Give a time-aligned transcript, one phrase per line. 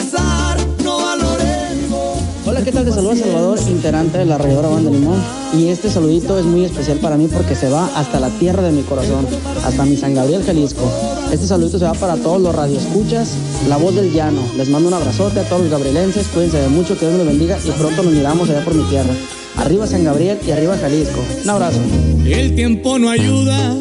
[2.65, 2.84] ¿Qué tal?
[2.87, 5.23] Te saluda Salvador, integrante de la Rayadora Banda Limón.
[5.57, 8.73] Y este saludito es muy especial para mí porque se va hasta la tierra de
[8.73, 9.27] mi corazón,
[9.65, 10.91] hasta mi San Gabriel, Jalisco.
[11.31, 13.33] Este saludito se va para todos los radioescuchas,
[13.69, 14.41] la voz del llano.
[14.57, 17.59] Les mando un abrazote a todos los gabrielenses, cuídense de mucho, que Dios los bendiga
[17.62, 19.12] y pronto nos miramos allá por mi tierra.
[19.57, 21.20] Arriba San Gabriel y arriba Jalisco.
[21.45, 21.79] Un abrazo.
[22.25, 23.77] El tiempo no ayuda,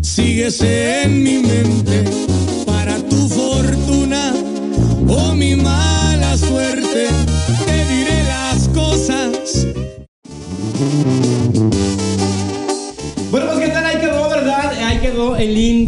[0.00, 2.39] síguese en mi mente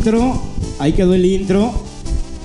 [0.03, 0.43] intro.
[0.81, 1.73] Ahí quedó el intro.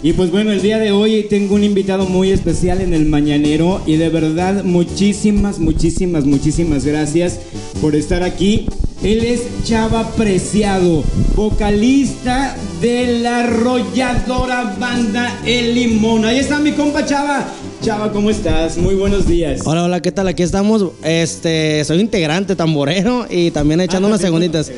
[0.04, 3.82] Y pues bueno, el día de hoy tengo un invitado muy especial en el Mañanero
[3.88, 7.40] y de verdad muchísimas, muchísimas, muchísimas gracias
[7.82, 8.68] por estar aquí.
[9.02, 11.04] Él es Chava Preciado,
[11.36, 16.26] vocalista de la arrolladora banda El Limón.
[16.26, 17.48] Ahí está mi compa Chava.
[17.82, 18.78] Chava, ¿cómo estás?
[18.78, 19.62] Muy buenos días.
[19.66, 20.28] Hola, hola, ¿qué tal?
[20.28, 20.86] Aquí estamos.
[21.04, 24.72] Este, soy integrante tamborero y también echando Ah, unas segunditas.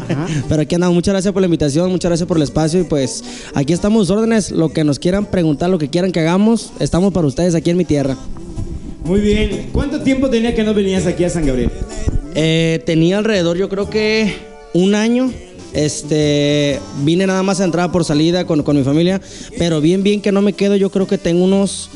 [0.48, 0.94] Pero aquí andamos.
[0.94, 3.22] Muchas gracias por la invitación, muchas gracias por el espacio y pues
[3.54, 4.50] aquí estamos órdenes.
[4.50, 7.76] Lo que nos quieran preguntar, lo que quieran que hagamos, estamos para ustedes aquí en
[7.76, 8.16] mi tierra.
[9.04, 9.70] Muy bien.
[9.72, 11.70] ¿Cuánto tiempo tenía que no venías aquí a San Gabriel?
[12.34, 14.34] Eh, tenía alrededor, yo creo que
[14.74, 15.30] un año.
[15.72, 19.22] Este, vine nada más a entrar por salida con, con mi familia,
[19.56, 21.88] pero bien, bien que no me quedo, yo creo que tengo unos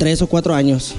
[0.00, 0.96] tres o cuatro años.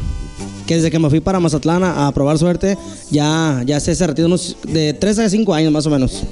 [0.66, 2.78] Que desde que me fui para Mazatlán a, a probar suerte,
[3.12, 6.24] ya, ya se ese retiro unos de tres a cinco años más o menos.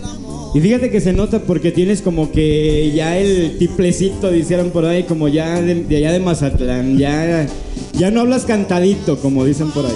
[0.54, 5.04] Y fíjate que se nota porque tienes como que ya el tiplecito, dijeron por ahí,
[5.04, 6.98] como ya de, de allá de Mazatlán.
[6.98, 7.48] Ya,
[7.94, 9.96] ya no hablas cantadito, como dicen por ahí.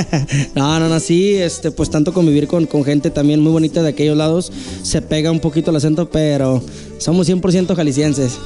[0.54, 3.88] no, no, no, sí, este, pues tanto convivir con, con gente también muy bonita de
[3.88, 4.52] aquellos lados,
[4.82, 6.62] se pega un poquito el acento, pero
[6.98, 8.38] somos 100% jaliscienses.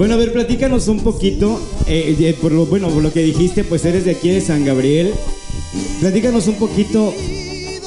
[0.00, 1.60] Bueno, a ver, platícanos un poquito.
[1.86, 4.64] eh, de- por lo, bueno, por lo que dijiste, pues eres de aquí de San
[4.64, 5.12] Gabriel.
[6.00, 7.12] Platícanos un poquito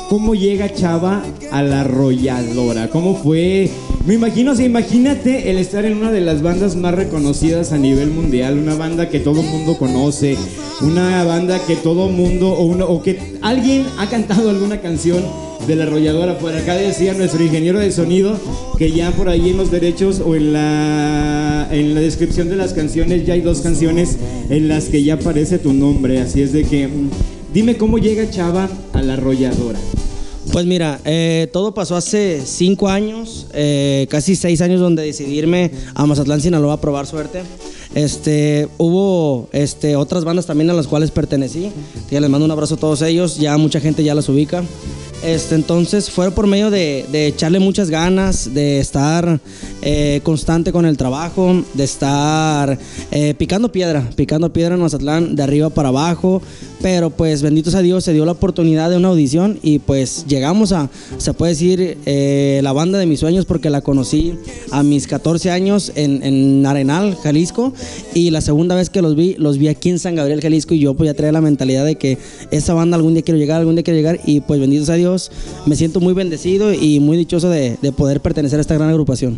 [0.10, 2.92] cómo llega Chava a la arrolladora.
[2.92, 3.72] ¿Cómo fue?
[4.06, 8.12] Me imagino, o imagínate el estar en una de las bandas más reconocidas a nivel
[8.12, 10.36] mundial, una banda que todo mundo conoce,
[10.82, 15.24] una banda que todo mundo, o, uno, o que alguien ha cantado alguna canción
[15.66, 16.38] de la arrolladora.
[16.38, 18.38] Por acá decía nuestro ingeniero de sonido
[18.78, 22.74] que ya por ahí en los derechos o en la, en la descripción de las
[22.74, 24.18] canciones ya hay dos canciones
[24.50, 26.20] en las que ya aparece tu nombre.
[26.20, 27.10] Así es de que, mm,
[27.54, 29.80] dime cómo llega Chava a la arrolladora.
[30.54, 35.72] Pues mira, eh, todo pasó hace cinco años, eh, casi seis años donde decidí irme
[35.96, 37.42] a Mazatlán, Sinaloa a probar suerte.
[37.96, 41.72] Este, hubo este, otras bandas también a las cuales pertenecí.
[42.12, 44.64] Ya les mando un abrazo a todos ellos, ya mucha gente ya las ubica.
[45.24, 49.40] Este, entonces fue por medio de, de echarle muchas ganas, de estar
[49.86, 52.80] eh, constante con el trabajo, de estar
[53.12, 56.42] eh, picando piedra, picando piedra en Mazatlán, de arriba para abajo.
[56.82, 60.74] Pero pues bendito sea Dios, se dio la oportunidad de una audición y pues llegamos
[60.74, 64.36] a, se puede decir, eh, la banda de mis sueños porque la conocí
[64.72, 67.74] a mis 14 años en, en Arenal, Jalisco.
[68.14, 70.74] Y la segunda vez que los vi, los vi aquí en San Gabriel, Jalisco.
[70.74, 72.18] Y yo pues ya traía la mentalidad de que
[72.52, 74.20] esa banda algún día quiero llegar, algún día quiero llegar.
[74.26, 75.32] Y pues bendito sea Dios,
[75.66, 79.38] me siento muy bendecido y muy dichoso de, de poder pertenecer a esta gran agrupación.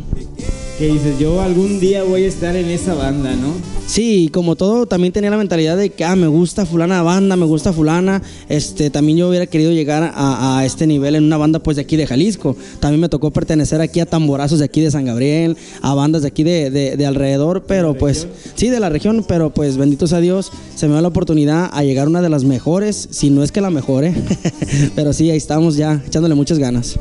[0.77, 3.53] Que dices, yo algún día voy a estar en esa banda, ¿no?
[3.87, 7.45] Sí, como todo, también tenía la mentalidad de que, ah, me gusta fulana banda, me
[7.45, 8.21] gusta fulana.
[8.49, 11.83] Este, también yo hubiera querido llegar a, a, este nivel en una banda, pues, de
[11.83, 12.57] aquí de Jalisco.
[12.79, 16.27] También me tocó pertenecer aquí a tamborazos de aquí de San Gabriel, a bandas de
[16.27, 20.19] aquí de, de, de alrededor, pero pues, sí, de la región, pero pues, bendito sea
[20.19, 23.43] Dios, se me da la oportunidad a llegar a una de las mejores, si no
[23.43, 24.15] es que la mejor, ¿eh?
[24.95, 26.97] pero sí, ahí estamos ya, echándole muchas ganas.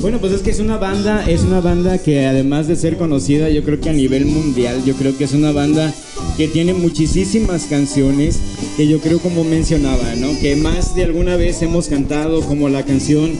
[0.00, 3.48] Bueno, pues es que es una banda, es una banda que además de ser conocida,
[3.50, 5.92] yo creo que a nivel mundial, yo creo que es una banda
[6.36, 8.40] que tiene muchísimas canciones
[8.76, 10.28] que yo creo como mencionaba, ¿no?
[10.40, 13.32] Que más de alguna vez hemos cantado como la canción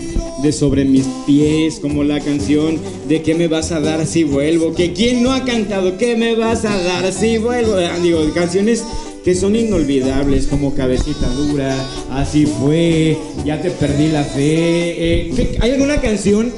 [0.43, 2.79] de Sobre mis pies, como la canción
[3.09, 4.75] de ¿Qué me vas a dar si vuelvo?
[4.75, 7.75] Que quién no ha cantado ¿Qué me vas a dar si vuelvo?
[7.77, 8.85] Ah, digo, canciones
[9.25, 11.77] que son inolvidables como Cabecita Dura,
[12.11, 15.31] Así fue, Ya te perdí la fe.
[15.31, 16.51] Eh, ¿Hay alguna canción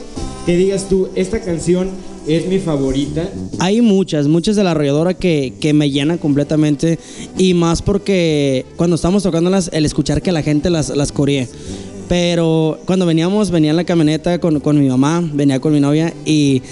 [0.47, 1.91] que digas tú, esta canción
[2.27, 3.29] es mi favorita?
[3.59, 6.99] Hay muchas, muchas de la arrolladora que, que me llenan completamente
[7.37, 11.49] y más porque cuando estamos tocándolas, el escuchar que la gente las, las coree.
[12.09, 16.13] Pero cuando veníamos, venía en la camioneta con, con mi mamá, venía con mi novia
[16.25, 16.63] y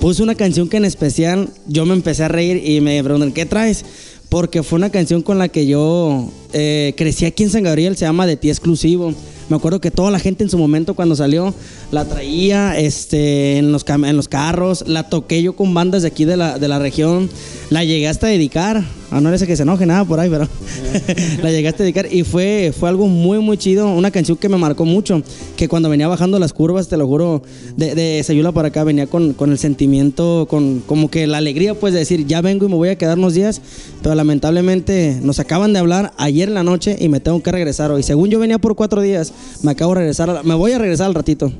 [0.00, 3.46] puse una canción que en especial yo me empecé a reír y me preguntan, ¿qué
[3.46, 3.84] traes?
[4.32, 8.06] porque fue una canción con la que yo eh, crecí aquí en San Gabriel, se
[8.06, 9.12] llama De Ti Exclusivo.
[9.50, 11.52] Me acuerdo que toda la gente en su momento cuando salió
[11.90, 16.24] la traía este, en, los, en los carros, la toqué yo con bandas de aquí
[16.24, 17.28] de la, de la región,
[17.72, 20.46] la llegué hasta dedicar, a no que se enoje nada por ahí, pero
[21.42, 24.58] la llegué hasta dedicar y fue, fue algo muy, muy chido, una canción que me
[24.58, 25.22] marcó mucho,
[25.56, 27.42] que cuando venía bajando las curvas, te lo juro,
[27.76, 31.72] de, de Sayula para acá, venía con, con el sentimiento, con como que la alegría,
[31.72, 33.62] pues de decir, ya vengo y me voy a quedar unos días,
[34.02, 37.90] pero lamentablemente nos acaban de hablar ayer en la noche y me tengo que regresar
[37.90, 38.02] hoy.
[38.02, 39.32] Según yo venía por cuatro días,
[39.62, 41.50] me acabo de regresar, me voy a regresar al ratito.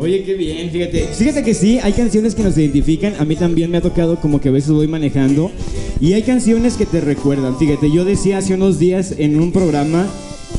[0.00, 1.08] Oye, qué bien, fíjate.
[1.12, 3.14] Fíjate que sí, hay canciones que nos identifican.
[3.18, 5.50] A mí también me ha tocado como que a veces voy manejando.
[6.00, 7.58] Y hay canciones que te recuerdan.
[7.58, 10.06] Fíjate, yo decía hace unos días en un programa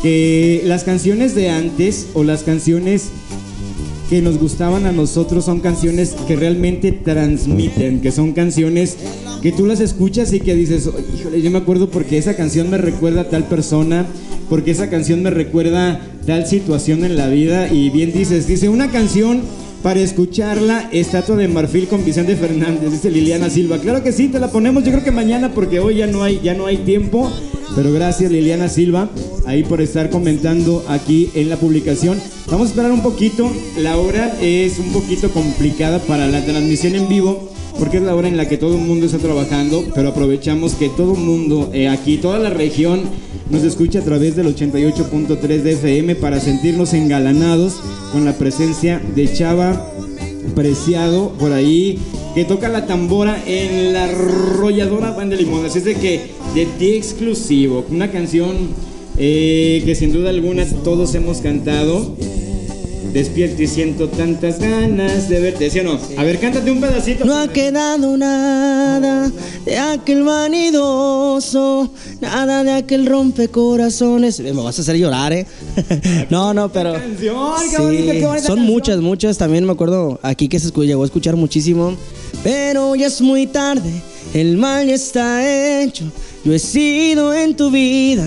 [0.04, 3.12] que las canciones de antes o las canciones
[4.10, 8.98] que nos gustaban a nosotros son canciones que realmente transmiten, que son canciones
[9.42, 12.78] que tú las escuchas y que dices, híjole, yo me acuerdo porque esa canción me
[12.78, 14.06] recuerda a tal persona,
[14.50, 18.92] porque esa canción me recuerda tal situación en la vida y bien dices, dice una
[18.92, 19.42] canción
[19.82, 23.80] para escucharla, Estatua de Marfil con Vicente Fernández, dice Liliana Silva.
[23.80, 26.40] Claro que sí, te la ponemos yo creo que mañana porque hoy ya no hay,
[26.44, 27.32] ya no hay tiempo.
[27.76, 29.10] Pero gracias Liliana Silva
[29.48, 32.20] ahí por estar comentando aquí en la publicación.
[32.46, 33.52] Vamos a esperar un poquito.
[33.80, 37.49] La hora es un poquito complicada para la transmisión en vivo
[37.80, 40.90] porque es la hora en la que todo el mundo está trabajando, pero aprovechamos que
[40.90, 43.02] todo el mundo eh, aquí, toda la región,
[43.50, 47.78] nos escucha a través del 88.3 de FM para sentirnos engalanados
[48.12, 49.92] con la presencia de Chava
[50.56, 52.00] Preciado por ahí,
[52.36, 55.66] que toca la tambora en la arrolladora Banda de Limón.
[55.66, 56.22] Es de que
[56.56, 58.56] de ti exclusivo, una canción
[59.18, 62.16] eh, que sin duda alguna todos hemos cantado
[63.14, 66.00] Despierto y siento tantas ganas de verte, ¿sí o no?
[66.18, 67.26] A ver, cántate un pedacito.
[67.26, 69.32] No ha quedado nada
[69.66, 71.92] de aquel vanidoso,
[72.22, 74.40] nada de aquel rompecorazones.
[74.40, 75.48] Me vas a hacer llorar, ¿eh?
[76.30, 76.94] no, no, pero.
[76.94, 78.60] Canción, qué bonita, qué bonita Son canción.
[78.60, 79.38] muchas, muchas.
[79.40, 81.96] También me acuerdo aquí que se llegó a escuchar muchísimo.
[82.44, 83.90] Pero ya es muy tarde,
[84.34, 86.06] el mal ya está hecho.
[86.46, 88.26] Yo he sido en tu vida.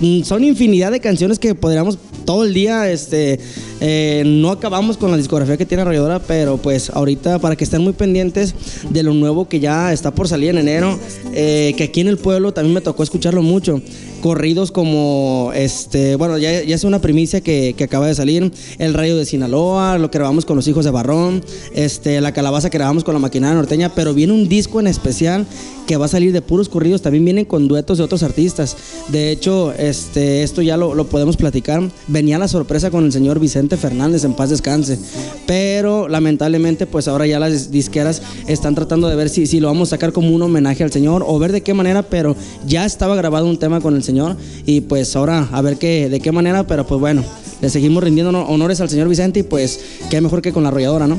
[0.00, 1.98] Mm, Son infinidad de canciones que podríamos
[2.28, 3.40] todo el día, este,
[3.80, 7.80] eh, no acabamos con la discografía que tiene Arrolladora, pero pues ahorita para que estén
[7.80, 8.54] muy pendientes
[8.90, 10.98] de lo nuevo que ya está por salir en enero,
[11.32, 13.80] eh, que aquí en el pueblo también me tocó escucharlo mucho.
[14.20, 18.92] Corridos como, este, bueno, ya, ya es una primicia que, que acaba de salir, El
[18.92, 21.42] Rayo de Sinaloa, lo que grabamos con los hijos de Barrón,
[21.74, 25.46] este, La Calabaza que grabamos con la maquinaria norteña, pero viene un disco en especial
[25.88, 28.76] que va a salir de puros corridos, también vienen con duetos de otros artistas.
[29.08, 31.82] De hecho, este, esto ya lo, podemos platicar.
[32.06, 34.98] Venía la sorpresa con el señor Vicente Fernández, en paz descanse.
[35.46, 39.88] Pero lamentablemente, pues ahora ya las disqueras están tratando de ver si, si lo vamos
[39.88, 43.16] a sacar como un homenaje al señor o ver de qué manera, pero ya estaba
[43.16, 46.66] grabado un tema con el señor y pues ahora a ver qué, de qué manera,
[46.66, 47.24] pero pues bueno,
[47.62, 49.80] le seguimos rindiendo honores al señor Vicente y pues
[50.10, 51.16] qué mejor que con la arrolladora, ¿no?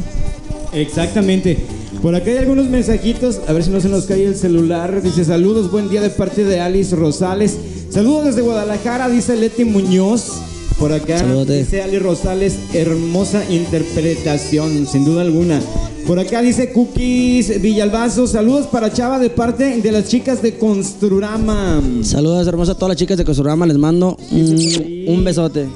[0.73, 1.57] Exactamente.
[2.01, 5.01] Por acá hay algunos mensajitos, a ver si no se nos cae el celular.
[5.01, 7.57] Dice saludos, buen día de parte de Alice Rosales.
[7.89, 10.31] Saludos desde Guadalajara, dice Leti Muñoz.
[10.79, 11.57] Por acá Saludote.
[11.57, 15.59] dice Ali Rosales, hermosa interpretación, sin duda alguna.
[16.07, 21.81] Por acá dice Cookies Villalbazo, saludos para Chava de parte de las chicas de Construrama.
[22.03, 25.67] Saludos hermosas a todas las chicas de Cosurama, les mando un, un besote.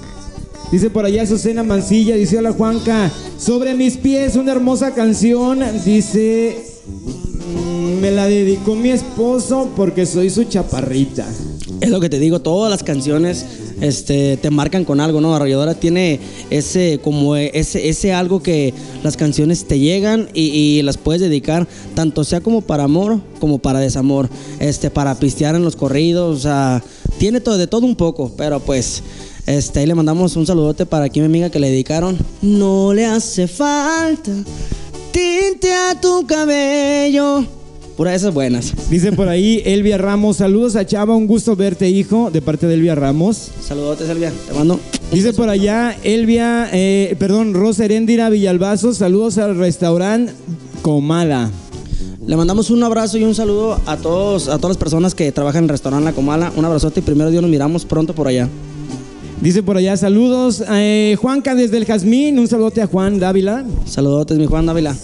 [0.74, 6.66] Dice por allá Susana Mancilla, dice hola Juanca, sobre mis pies, una hermosa canción, dice,
[6.88, 11.28] "Mm, me la dedicó mi esposo porque soy su chaparrita.
[11.80, 13.46] Es lo que te digo, todas las canciones
[13.82, 15.36] este, te marcan con algo, ¿no?
[15.36, 20.98] Arrolladora tiene ese, como ese, ese algo que las canciones te llegan y, y las
[20.98, 24.28] puedes dedicar, tanto sea como para amor como para desamor,
[24.60, 26.84] este, para pistear en los corridos, o sea,
[27.20, 29.04] tiene todo, de todo un poco, pero pues,
[29.46, 32.18] este, ahí le mandamos un saludote para aquí mi amiga que le dedicaron.
[32.42, 34.32] No le hace falta
[35.14, 37.46] tinte a tu cabello.
[37.96, 38.74] Pura esas buenas.
[38.90, 42.74] Dice por ahí Elvia Ramos, saludos a Chava, un gusto verte hijo, de parte de
[42.74, 43.52] Elvia Ramos.
[43.62, 44.34] Saludotes, Elvia.
[44.48, 44.80] Te mando.
[45.12, 50.34] Dice por allá Elvia, eh, perdón, Rosa Heréndira Villalbazo, saludos al restaurante
[50.82, 51.52] Comala.
[52.26, 55.60] Le mandamos un abrazo y un saludo a todos, a todas las personas que trabajan
[55.60, 56.52] en el restaurante La Comala.
[56.56, 58.50] Un abrazote y primero Dios nos miramos pronto por allá.
[59.44, 60.64] Dice por allá, saludos.
[60.70, 63.66] eh, Juanca desde el Jazmín, un saludote a Juan Dávila.
[63.86, 64.96] Saludotes, mi Juan Dávila.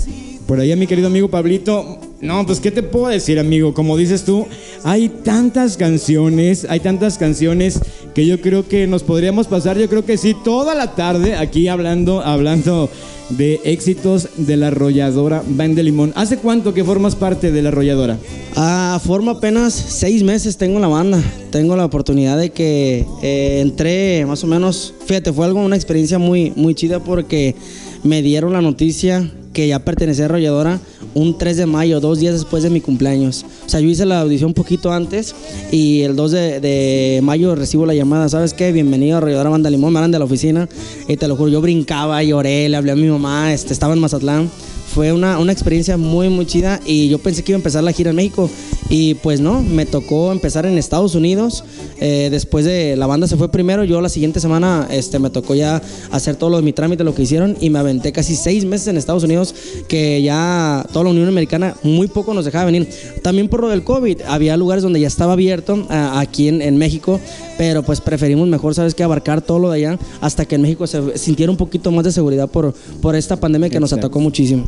[0.47, 1.99] Por allá mi querido amigo Pablito.
[2.21, 3.73] No, pues qué te puedo decir, amigo.
[3.73, 4.47] Como dices tú,
[4.85, 7.81] hay tantas canciones, hay tantas canciones
[8.13, 11.67] que yo creo que nos podríamos pasar, yo creo que sí, toda la tarde aquí
[11.67, 12.89] hablando, hablando
[13.29, 16.13] de éxitos de la arrolladora Van de Limón.
[16.15, 18.17] ¿Hace cuánto que formas parte de la arrolladora?
[18.55, 21.21] Ah, formo apenas seis meses tengo en la banda.
[21.51, 24.93] Tengo la oportunidad de que eh, entré más o menos.
[25.05, 27.55] Fíjate, fue algo, una experiencia muy, muy chida porque
[28.03, 30.79] me dieron la noticia que ya pertenecía a Arrolladora
[31.13, 33.45] un 3 de mayo, dos días después de mi cumpleaños.
[33.65, 35.35] O sea, yo hice la audición un poquito antes
[35.71, 38.71] y el 2 de, de mayo recibo la llamada, ¿sabes qué?
[38.71, 40.67] Bienvenido a Arrolladora Banda Limón, me hablan de la oficina
[41.07, 43.99] y te lo juro, yo brincaba, lloré, le hablé a mi mamá, este, estaba en
[43.99, 44.49] Mazatlán.
[44.93, 47.91] Fue una, una experiencia muy, muy chida y yo pensé que iba a empezar la
[47.91, 48.49] gira en México
[48.89, 51.63] y pues no, me tocó empezar en Estados Unidos.
[52.01, 55.53] Eh, después de la banda se fue primero, yo la siguiente semana este, me tocó
[55.53, 55.81] ya
[56.11, 58.87] hacer todo lo de mi trámite, lo que hicieron y me aventé casi seis meses
[58.87, 59.53] en Estados Unidos
[59.87, 62.89] que ya toda la Unión Americana muy poco nos dejaba venir.
[63.21, 66.77] También por lo del COVID, había lugares donde ya estaba abierto a- aquí en, en
[66.77, 67.19] México,
[67.57, 69.03] pero pues preferimos mejor, ¿sabes qué?
[69.03, 72.11] Abarcar todo lo de allá hasta que en México se sintiera un poquito más de
[72.11, 74.65] seguridad por, por esta pandemia que nos atacó muchísimo.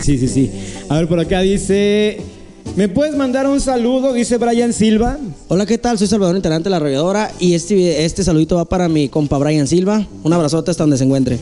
[0.00, 0.50] Sí, sí, sí.
[0.88, 2.18] A ver, por acá dice,
[2.76, 4.12] ¿me puedes mandar un saludo?
[4.12, 5.18] Dice Brian Silva.
[5.48, 5.98] Hola, ¿qué tal?
[5.98, 9.66] Soy Salvador Integrante de La Arrolladora y este, este saludito va para mi compa Brian
[9.66, 10.06] Silva.
[10.22, 11.38] Un abrazote hasta donde se encuentre.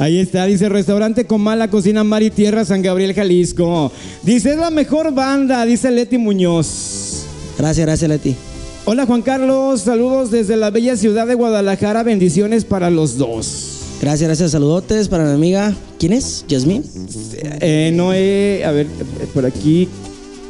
[0.00, 3.90] Ahí está, dice restaurante Comala, cocina Mar y Tierra, San Gabriel, Jalisco.
[4.22, 7.24] Dice, es la mejor banda, dice Leti Muñoz.
[7.58, 8.36] Gracias, gracias, Leti.
[8.84, 13.67] Hola Juan Carlos, saludos desde la bella ciudad de Guadalajara, bendiciones para los dos.
[14.00, 14.50] Gracias, gracias.
[14.52, 15.74] Saludotes para mi amiga.
[15.98, 16.44] ¿Quién es?
[16.48, 16.84] ¿Yasmín?
[17.60, 19.88] Eh, Noé, a ver, eh, por aquí,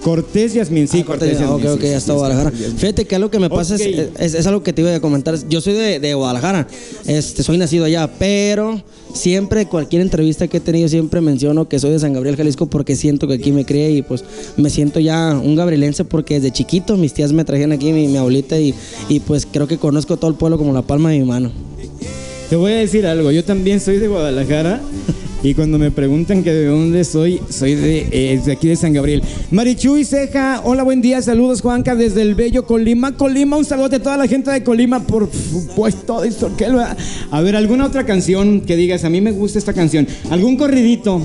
[0.03, 1.67] Cortés Yasmin, sí, Ah, Cortés Cortés, Yasmín.
[1.67, 2.51] ok, ok, hasta Guadalajara.
[2.53, 5.37] Fíjate que algo que me pasa es, es algo que te iba a comentar.
[5.49, 6.69] Yo soy de, de Guadalajara,
[7.07, 8.81] este, soy nacido allá, pero
[9.15, 12.95] siempre, cualquier entrevista que he tenido, siempre menciono que soy de San Gabriel, Jalisco, porque
[12.97, 14.23] siento que aquí me crié y pues
[14.57, 18.19] me siento ya un gabrielense porque desde chiquito mis tías me trajeron aquí, mi, mi
[18.19, 18.75] abuelita, y,
[19.09, 21.51] y pues creo que conozco todo el pueblo como la palma de mi mano.
[22.49, 24.81] Te voy a decir algo, yo también soy de Guadalajara
[25.43, 28.95] y cuando me preguntan que de dónde soy, soy de, eh, de aquí de San
[28.95, 29.23] Gabriel.
[29.51, 33.13] Marichuy Ceja, hola, buen día, saludos Juanca desde el bello Colima.
[33.13, 36.23] Colima, un saludo a toda la gente de Colima, por supuesto.
[37.31, 39.05] A ver, ¿alguna otra canción que digas?
[39.05, 40.09] A mí me gusta esta canción.
[40.31, 41.21] ¿Algún corridito?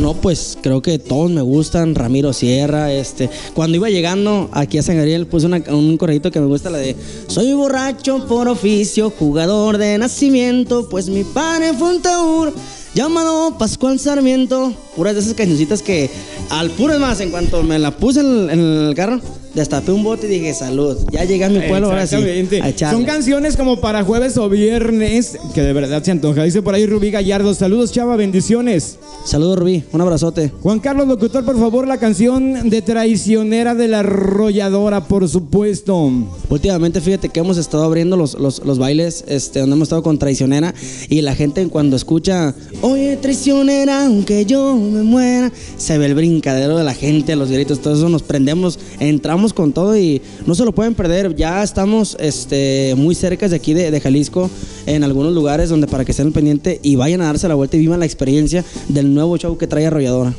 [0.00, 1.94] No, pues creo que todos me gustan.
[1.94, 3.30] Ramiro Sierra, este.
[3.54, 6.78] Cuando iba llegando aquí a San Gabriel, puse una- un corridito que me gusta, la
[6.78, 6.94] de
[7.28, 12.52] Soy borracho por oficio, jugador de nacimiento, pues mi padre fue un taur
[12.94, 14.72] llamado Pascual Sarmiento.
[14.94, 16.10] Puras de esas cancioncitas que
[16.50, 19.20] al puro es más, en cuanto me la puse en el carro,
[19.56, 20.96] destapé un bote y dije salud.
[21.10, 22.16] Ya llegué a mi pueblo, ahora sí.
[22.62, 22.90] A.
[22.90, 26.44] Son canciones como para jueves o viernes que de verdad se antoja.
[26.44, 28.98] Dice por ahí Rubí Gallardo, saludos Chava, bendiciones.
[29.24, 29.82] Saludos, Rubí.
[29.92, 30.52] Un abrazote.
[30.62, 36.12] Juan Carlos Locutor, por favor, la canción de Traicionera de la Arrolladora, por supuesto.
[36.48, 40.18] Últimamente, fíjate que hemos estado abriendo los, los, los bailes, este, donde hemos estado con
[40.18, 40.74] Traicionera,
[41.08, 46.76] y la gente cuando escucha, oye, traicionera, aunque yo me muera, se ve el brincadero
[46.76, 50.64] de la gente, los gritos, todo eso, nos prendemos, entramos con todo y no se
[50.64, 51.34] lo pueden perder.
[51.34, 54.50] Ya estamos este, muy cerca de aquí de, de Jalisco,
[54.86, 57.80] en algunos lugares donde para que estén pendiente y vayan a darse la vuelta y
[57.80, 60.34] vivan la experiencia del nuevo show que trae Arrolladora.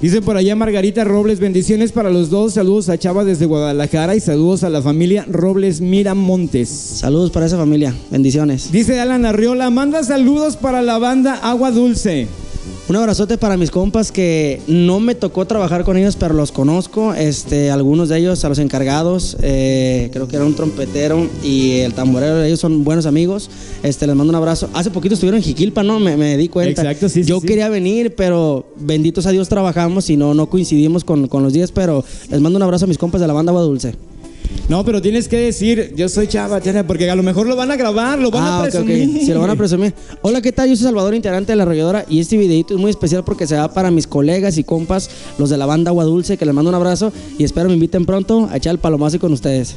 [0.00, 2.52] Dice por allá Margarita Robles, bendiciones para los dos.
[2.52, 6.68] Saludos a Chava desde Guadalajara y saludos a la familia Robles Miramontes.
[6.68, 8.70] Saludos para esa familia, bendiciones.
[8.70, 12.28] Dice Alan Arriola, manda saludos para la banda Agua Dulce.
[12.88, 17.14] Un abrazote para mis compas que no me tocó trabajar con ellos, pero los conozco.
[17.14, 21.94] Este, algunos de ellos, a los encargados, eh, creo que era un trompetero y el
[21.94, 23.50] tamborero, ellos son buenos amigos.
[23.82, 24.70] Este, les mando un abrazo.
[24.72, 25.98] Hace poquito estuvieron en Jiquilpa, ¿no?
[25.98, 26.82] Me, me di cuenta.
[26.82, 27.46] Exacto, sí, Yo sí.
[27.48, 31.72] quería venir, pero benditos a Dios trabajamos y no, no coincidimos con, con los días,
[31.72, 33.96] pero les mando un abrazo a mis compas de la banda Agua Dulce.
[34.68, 37.76] No, pero tienes que decir, yo soy Chava, porque a lo mejor lo van a
[37.76, 38.70] grabar, lo van a Ah, ok, ok.
[38.72, 39.20] presumir.
[39.24, 39.94] Sí, lo van a presumir.
[40.22, 40.68] Hola, ¿qué tal?
[40.68, 43.54] Yo soy Salvador, integrante de La Arrolladora, y este videito es muy especial porque se
[43.54, 45.08] va para mis colegas y compas,
[45.38, 48.04] los de la banda Agua Dulce, que les mando un abrazo y espero me inviten
[48.06, 49.76] pronto a echar el palomazo con ustedes.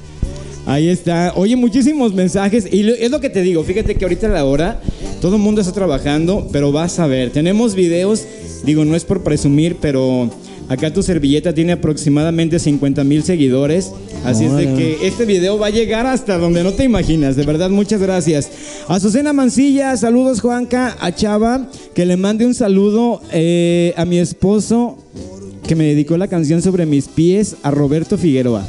[0.65, 1.34] Ahí está.
[1.36, 2.67] Oye, muchísimos mensajes.
[2.72, 3.63] Y es lo que te digo.
[3.63, 4.81] Fíjate que ahorita a la hora
[5.22, 7.29] todo el mundo está trabajando, pero vas a ver.
[7.31, 8.24] Tenemos videos.
[8.65, 10.29] Digo, no es por presumir, pero
[10.69, 13.91] acá tu servilleta tiene aproximadamente 50 mil seguidores.
[14.23, 17.35] Así es de que este video va a llegar hasta donde no te imaginas.
[17.35, 18.49] De verdad, muchas gracias.
[18.88, 24.97] Azucena Mancilla, saludos Juanca, a Chava, que le mande un saludo eh, a mi esposo
[25.67, 28.65] que me dedicó la canción sobre mis pies, a Roberto Figueroa.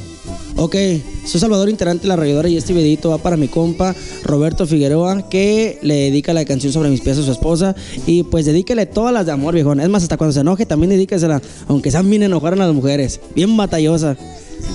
[0.62, 0.76] Ok,
[1.24, 5.26] soy Salvador, integrante de La Arrolladora, y este videito va para mi compa Roberto Figueroa,
[5.30, 7.74] que le dedica la canción sobre mis pies a su esposa.
[8.06, 9.80] Y pues dedíquele todas las de amor, viejón.
[9.80, 13.20] Es más, hasta cuando se enoje, también dedíquesela, aunque sean bien enojadas las mujeres.
[13.34, 14.18] Bien batallosa.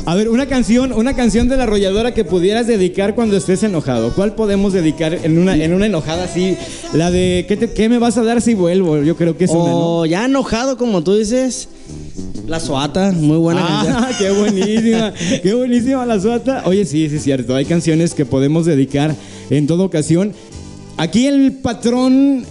[0.08, 4.12] A ver, una canción, una canción de la arrolladora que pudieras dedicar cuando estés enojado.
[4.16, 6.58] ¿Cuál podemos dedicar en una, en una enojada así?
[6.94, 9.04] La de ¿qué, te- qué me vas a dar si vuelvo?
[9.04, 9.98] Yo creo que es una, ¿no?
[10.00, 11.68] O ya enojado, como tú dices,
[12.48, 13.96] La Suata, muy buena canción.
[13.98, 16.64] Ah, qué buenísima, qué buenísima la suata.
[16.66, 17.56] Oye, sí, sí es cierto.
[17.56, 19.16] Hay canciones que podemos dedicar
[19.50, 20.34] en toda ocasión.
[20.98, 22.46] Aquí el patrón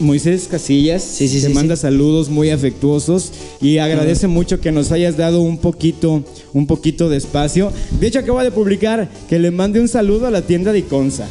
[0.00, 4.90] Moisés Casillas Sí, sí, te sí, manda saludos muy afectuosos y agradece mucho que nos
[4.90, 7.70] hayas dado un poquito, un poquito de espacio.
[8.00, 11.26] De hecho, acaba de publicar que le mande un saludo a la tienda de Iconza.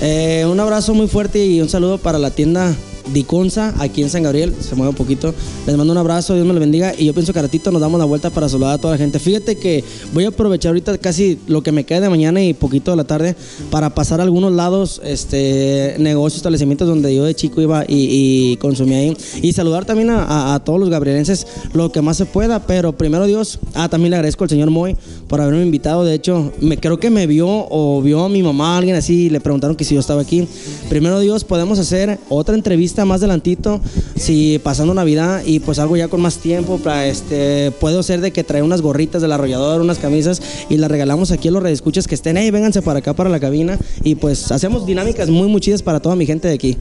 [0.00, 2.74] Eh, un abrazo muy fuerte y un saludo para la tienda
[3.12, 4.54] Diconza, aquí en San Gabriel.
[4.60, 5.34] Se mueve un poquito.
[5.66, 6.92] Les mando un abrazo, Dios me lo bendiga.
[6.96, 9.18] Y yo pienso que ratito nos damos la vuelta para saludar a toda la gente.
[9.18, 12.90] Fíjate que voy a aprovechar ahorita casi lo que me queda de mañana y poquito
[12.90, 13.36] de la tarde
[13.70, 18.98] para pasar algunos lados, este, negocios, establecimientos donde yo de chico iba y, y consumía
[18.98, 19.16] ahí.
[19.42, 22.66] Y saludar también a todos los gabrielenses lo que más se pueda.
[22.66, 24.96] Pero primero Dios, ah, también le agradezco al señor Moy
[25.28, 26.04] por haberme invitado.
[26.04, 29.30] De hecho, me, creo que me vio o vio a mi mamá, alguien así, y
[29.30, 30.46] le preguntaron que si yo estaba aquí.
[30.88, 33.80] Primero Dios, podemos hacer otra entrevista más adelantito,
[34.16, 38.30] si pasando Navidad y pues algo ya con más tiempo, para este, puedo ser de
[38.30, 42.06] que trae unas gorritas del arrollador, unas camisas y las regalamos aquí a los redescuchas
[42.06, 45.60] que estén, hey, vénganse para acá, para la cabina y pues hacemos dinámicas muy, muy
[45.60, 46.76] chidas para toda mi gente de aquí.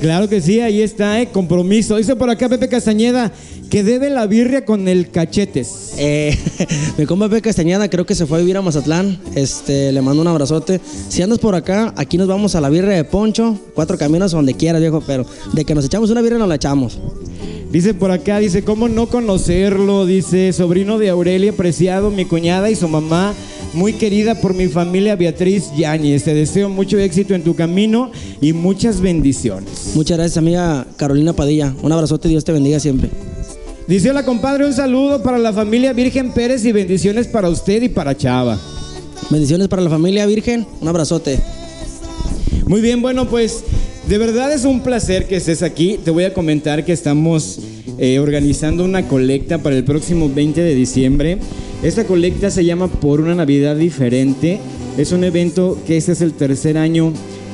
[0.00, 1.96] Claro que sí, ahí está, eh, compromiso.
[1.96, 3.32] Dice por acá Pepe Castañeda
[3.74, 5.94] que debe la birria con el cachetes.
[5.98, 6.38] Eh,
[6.96, 9.18] mi compa Pepe Castañeda creo que se fue a vivir a Mazatlán.
[9.34, 10.80] Este, le mando un abrazote.
[11.08, 13.58] Si andas por acá, aquí nos vamos a la birria de Poncho.
[13.74, 17.00] Cuatro caminos donde quieras, viejo, pero de que nos echamos una birria nos la echamos.
[17.72, 20.06] Dice por acá, dice, ¿cómo no conocerlo?
[20.06, 23.34] Dice, sobrino de Aurelia Preciado, mi cuñada y su mamá,
[23.72, 26.22] muy querida por mi familia Beatriz Yáñez.
[26.22, 29.94] Te deseo mucho éxito en tu camino y muchas bendiciones.
[29.96, 31.74] Muchas gracias, amiga Carolina Padilla.
[31.82, 33.10] Un abrazote, Dios te bendiga siempre.
[33.86, 37.90] Dice, hola compadre, un saludo para la familia Virgen Pérez y bendiciones para usted y
[37.90, 38.58] para Chava.
[39.28, 40.66] Bendiciones para la familia Virgen.
[40.80, 41.38] Un abrazote.
[42.66, 43.62] Muy bien, bueno, pues
[44.08, 45.98] de verdad es un placer que estés aquí.
[46.02, 47.60] Te voy a comentar que estamos
[47.98, 51.38] eh, organizando una colecta para el próximo 20 de diciembre.
[51.82, 54.60] Esta colecta se llama Por una Navidad Diferente.
[54.96, 57.12] Es un evento que este es el tercer año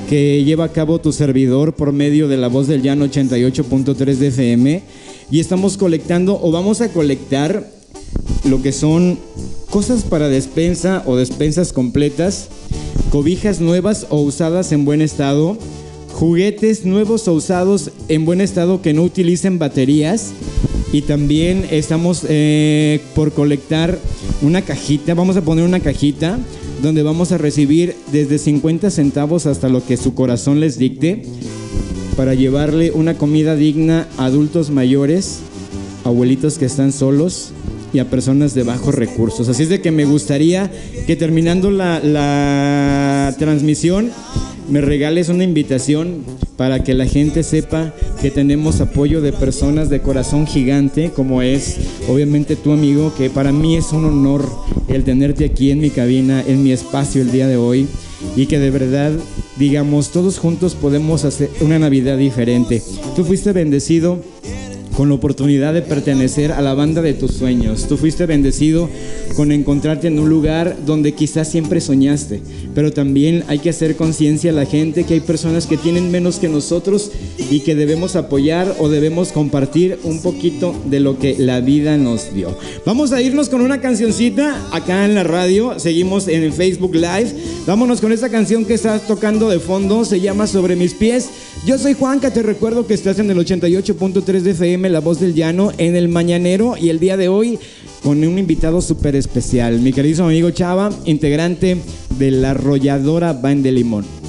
[0.09, 4.27] que lleva a cabo tu servidor por medio de la voz del llano 88.3 de
[4.29, 4.83] FM.
[5.31, 7.71] Y estamos colectando o vamos a colectar
[8.45, 9.19] lo que son
[9.71, 12.49] cosas para despensa o despensas completas,
[13.11, 15.57] cobijas nuevas o usadas en buen estado,
[16.13, 20.33] juguetes nuevos o usados en buen estado que no utilicen baterías
[20.93, 23.99] y también estamos eh, por colectar
[24.43, 26.39] una cajita, vamos a poner una cajita
[26.83, 31.23] donde vamos a recibir desde 50 centavos hasta lo que su corazón les dicte
[32.17, 35.41] para llevarle una comida digna a adultos mayores,
[36.05, 37.53] abuelitos que están solos
[37.93, 39.49] y a personas de bajos recursos.
[39.49, 40.71] Así es de que me gustaría
[41.07, 44.11] que terminando la, transmisión
[44.69, 46.23] me regales una invitación
[46.57, 51.79] para que la gente sepa que tenemos apoyo de personas de corazón gigante, como es
[52.09, 54.49] obviamente tu amigo, que para mí es un honor
[54.89, 57.89] el tenerte aquí en mi cabina, en mi espacio el día de hoy,
[58.37, 59.13] y que de verdad,
[59.61, 62.83] digamos, todos juntos podemos hacer una Navidad diferente.
[63.15, 64.19] Tú fuiste bendecido
[64.97, 67.87] con la oportunidad de pertenecer a la banda de tus sueños.
[67.89, 68.89] Tú fuiste bendecido
[69.37, 72.41] con encontrarte en un lugar donde quizás siempre soñaste,
[72.75, 76.39] pero también hay que hacer conciencia a la gente que hay personas que tienen menos
[76.39, 77.11] que nosotros
[77.51, 82.35] y que debemos apoyar o debemos compartir un poquito de lo que la vida nos
[82.35, 82.57] dio.
[82.85, 87.35] Vamos a irnos con una cancioncita acá en la radio, seguimos en Facebook Live.
[87.67, 91.29] Vámonos con esta canción que estás tocando de fondo, se llama Sobre mis pies.
[91.67, 95.35] Yo soy Juanca, te recuerdo que estás en el 88.3 de FM, La Voz del
[95.35, 97.59] Llano, en el Mañanero y el día de hoy
[98.03, 101.77] con un invitado súper especial, mi querido amigo Chava, integrante
[102.19, 104.20] de la arrolladora Van de Limón.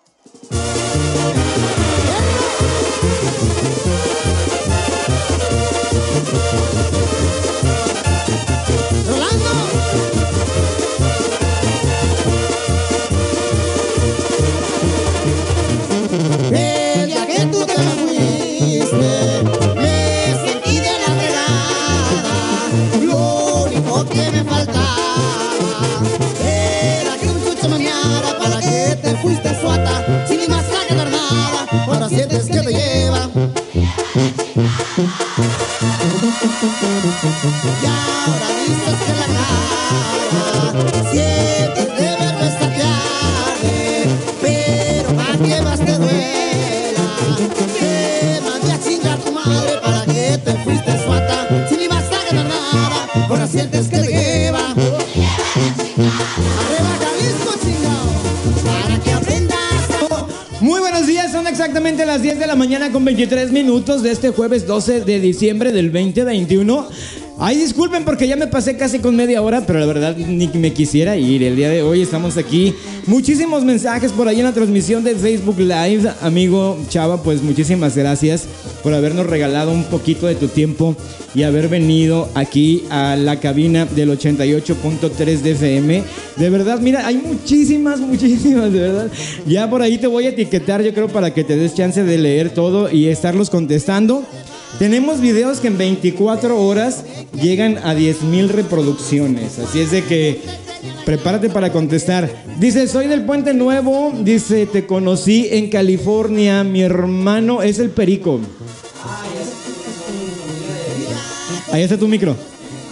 [61.80, 65.72] Exactamente las 10 de la mañana con 23 minutos de este jueves 12 de diciembre
[65.72, 66.89] del 2021.
[67.38, 70.74] Ay, disculpen porque ya me pasé casi con media hora, pero la verdad ni me
[70.74, 71.42] quisiera ir.
[71.42, 72.76] El día de hoy estamos aquí.
[73.06, 76.12] Muchísimos mensajes por ahí en la transmisión de Facebook Live.
[76.20, 78.46] Amigo Chava, pues muchísimas gracias
[78.84, 80.96] por habernos regalado un poquito de tu tiempo
[81.36, 86.04] y haber venido aquí a la cabina del 88.3 de FM.
[86.38, 89.12] De verdad, mira, hay muchísimas, muchísimas, de verdad.
[89.46, 92.18] Ya por ahí te voy a etiquetar, yo creo, para que te des chance de
[92.18, 94.24] leer todo y estarlos contestando.
[94.78, 97.04] Tenemos videos que en 24 horas
[97.42, 99.58] llegan a 10 mil reproducciones.
[99.60, 100.39] Así es de que
[101.06, 102.30] prepárate para contestar.
[102.60, 104.13] Dice, soy del Puente Nuevo.
[104.22, 106.63] Dice, te conocí en California.
[106.63, 108.39] Mi hermano es el Perico.
[111.72, 112.36] Ahí está tu micro.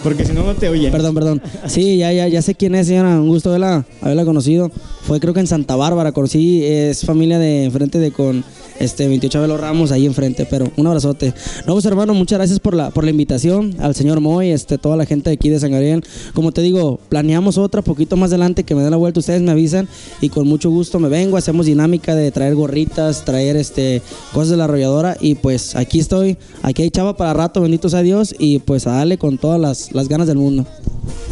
[0.02, 0.90] Porque si no, no te oye.
[0.90, 1.42] Perdón, perdón.
[1.66, 3.20] Sí, ya, ya, ya sé quién es, señora.
[3.20, 4.70] Un gusto haberla, haberla conocido.
[5.02, 6.12] Fue creo que en Santa Bárbara.
[6.12, 8.44] Conocí, es familia de enfrente de con
[8.80, 11.34] este 28 Abelo Ramos ahí enfrente, pero un abrazote.
[11.66, 14.96] No, pues hermano, muchas gracias por la, por la invitación al señor Moy, este, toda
[14.96, 16.04] la gente de aquí de San Gabriel.
[16.34, 19.50] Como te digo, planeamos otra poquito más adelante que me den la vuelta, ustedes me
[19.50, 19.88] avisan
[20.20, 24.56] y con mucho gusto me vengo, hacemos dinámica de traer gorritas, traer este cosas de
[24.56, 28.58] la arrolladora y pues aquí estoy, aquí hay chava para rato, bendito sea Dios y
[28.60, 30.66] pues a darle con todas las, las ganas del mundo.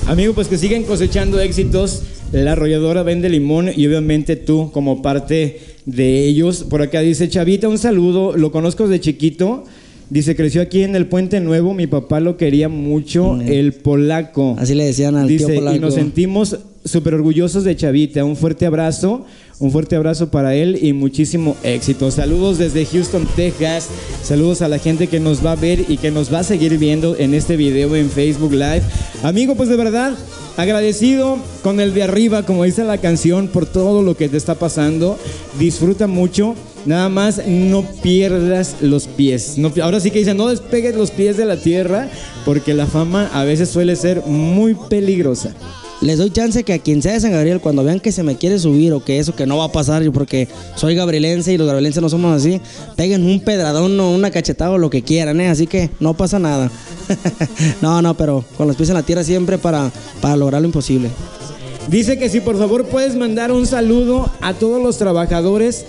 [0.06, 2.02] Amigo, pues que sigan cosechando éxitos.
[2.32, 6.64] La arrolladora vende limón y obviamente tú como parte de ellos.
[6.68, 8.36] Por acá dice Chavita, un saludo.
[8.36, 9.64] Lo conozco de chiquito.
[10.08, 11.74] Dice, creció aquí en el Puente Nuevo.
[11.74, 14.54] Mi papá lo quería mucho, el polaco.
[14.58, 15.76] Así le decían al tío Dice, polaco.
[15.76, 18.24] y nos sentimos súper orgullosos de Chavita.
[18.24, 19.26] Un fuerte abrazo,
[19.58, 22.10] un fuerte abrazo para él y muchísimo éxito.
[22.10, 23.88] Saludos desde Houston, Texas.
[24.22, 26.78] Saludos a la gente que nos va a ver y que nos va a seguir
[26.78, 28.82] viendo en este video en Facebook Live.
[29.22, 30.14] Amigo, pues de verdad,
[30.56, 34.54] agradecido con el de arriba, como dice la canción, por todo lo que te está
[34.54, 35.18] pasando.
[35.58, 36.54] Disfruta mucho.
[36.86, 39.58] Nada más no pierdas los pies.
[39.58, 42.08] No ahora sí que dicen, no despegues los pies de la tierra,
[42.44, 45.52] porque la fama a veces suele ser muy peligrosa.
[46.02, 48.36] Les doy chance que a quien sea de San Gabriel, cuando vean que se me
[48.36, 51.56] quiere subir o que eso que no va a pasar, yo porque soy gabrielense y
[51.56, 52.60] los gabrielenses no somos así,
[52.96, 55.48] peguen un pedradón o una cachetada o lo que quieran, ¿eh?
[55.48, 56.70] Así que no pasa nada.
[57.80, 61.08] no, no, pero con los pies en la tierra siempre para, para lograr lo imposible.
[61.88, 65.86] Dice que si por favor puedes mandar un saludo a todos los trabajadores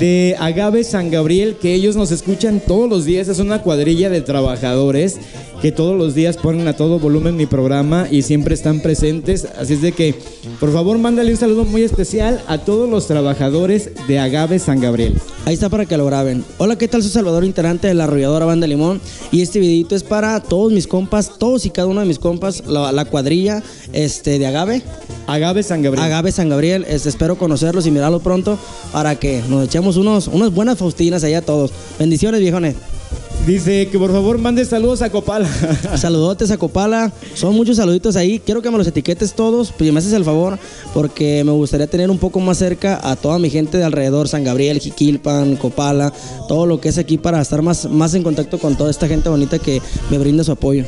[0.00, 3.28] de Agave San Gabriel, que ellos nos escuchan todos los días.
[3.28, 5.18] Es una cuadrilla de trabajadores
[5.60, 9.46] que todos los días ponen a todo volumen mi programa y siempre están presentes.
[9.58, 10.14] Así es de que,
[10.60, 15.14] por favor, mándale un saludo muy especial a todos los trabajadores de Agave San Gabriel.
[15.44, 16.44] Ahí está para que lo graben.
[16.58, 17.02] Hola, ¿qué tal?
[17.02, 19.00] Soy Salvador, integrante de la arrolladora Banda Limón.
[19.30, 22.64] Y este videito es para todos mis compas, todos y cada uno de mis compas,
[22.66, 24.82] la, la cuadrilla este, de Agave.
[25.26, 26.04] Agave San Gabriel.
[26.04, 26.84] Agave San Gabriel.
[26.88, 28.58] Este, espero conocerlos y mirarlos pronto
[28.92, 31.70] para que nos echemos unos, unas buenas faustinas allá todos.
[31.98, 32.74] Bendiciones, viejones.
[33.46, 35.48] Dice que por favor mande saludos a Copala.
[35.96, 37.12] Saludotes a Copala.
[37.34, 38.40] Son muchos saluditos ahí.
[38.40, 39.70] Quiero que me los etiquetes todos.
[39.70, 40.58] Pues me haces el favor.
[40.92, 44.26] Porque me gustaría tener un poco más cerca a toda mi gente de alrededor.
[44.26, 46.12] San Gabriel, Jiquilpan, Copala.
[46.48, 49.28] Todo lo que es aquí para estar más, más en contacto con toda esta gente
[49.28, 49.80] bonita que
[50.10, 50.84] me brinda su apoyo.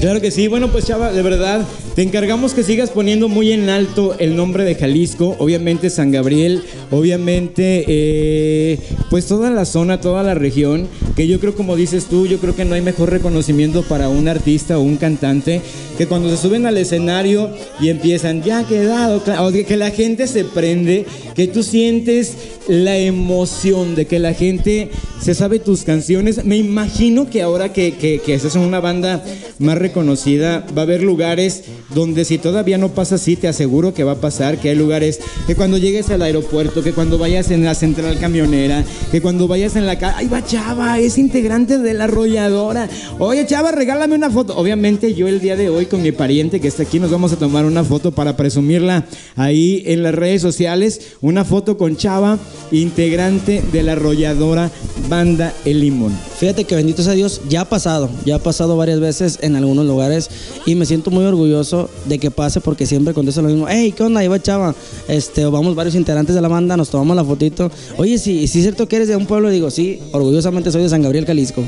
[0.00, 0.48] Claro que sí.
[0.48, 4.64] Bueno, pues Chava, de verdad, te encargamos que sigas poniendo muy en alto el nombre
[4.64, 5.36] de Jalisco.
[5.38, 8.78] Obviamente San Gabriel, obviamente, eh,
[9.10, 10.88] pues toda la zona, toda la región.
[11.14, 14.28] Que yo creo, como dices tú, yo creo que no hay mejor reconocimiento para un
[14.28, 15.60] artista o un cantante
[15.98, 19.76] que cuando se suben al escenario y empiezan, ya ha quedado, cla-", o de que
[19.76, 22.34] la gente se prende, que tú sientes
[22.68, 26.44] la emoción de que la gente se sabe tus canciones.
[26.44, 29.24] Me imagino que ahora que, que, que estás en una banda
[29.58, 34.04] más reconocida, va a haber lugares donde si todavía no pasa así, te aseguro que
[34.04, 37.64] va a pasar, que hay lugares que cuando llegues al aeropuerto, que cuando vayas en
[37.64, 40.98] la central camionera, que cuando vayas en la calle, ¡ay va Chava!
[40.98, 42.88] Es integrante de la arrolladora.
[43.18, 44.56] Oye Chava, regálame una foto.
[44.56, 47.36] Obviamente yo el día de hoy con mi pariente que está aquí nos vamos a
[47.36, 52.38] tomar una foto para presumirla ahí en las redes sociales, una foto con Chava
[52.70, 54.70] integrante de la arrolladora
[55.08, 56.16] Banda El Limón.
[56.38, 59.86] Fíjate que bendito sea Dios, ya ha pasado, ya ha pasado varias veces en algunos
[59.86, 60.30] lugares
[60.66, 63.66] y me siento muy orgulloso de que pase porque siempre contesto lo mismo.
[63.68, 64.20] Hey, ¿qué onda?
[64.20, 64.74] Ahí va Chava.
[65.08, 67.70] Este, vamos varios integrantes de la banda, nos tomamos la fotito.
[67.96, 70.88] Oye, sí, sí es cierto que eres de un pueblo, digo, sí, orgullosamente soy de
[70.88, 71.62] San Gabriel, Jalisco.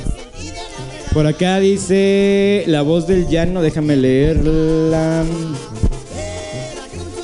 [1.13, 5.25] Por acá dice la voz del llano, déjame leerla.